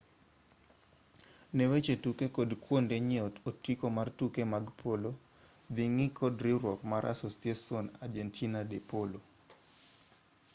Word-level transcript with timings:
ne 1.55 1.63
weche 1.71 1.95
tuke 2.03 2.25
kod 2.37 2.49
kuonde 2.63 2.95
nyiewo 3.07 3.29
otiko 3.49 3.85
mar 3.97 4.07
tuke 4.19 4.41
mag 4.53 4.65
polo 4.81 5.11
dhi 5.75 5.85
ng'i 5.95 6.07
kod 6.19 6.35
riwruok 6.45 6.81
mar 6.91 7.03
asociacion 7.15 7.85
argentina 8.05 8.59
de 8.71 8.77
polo 8.89 9.19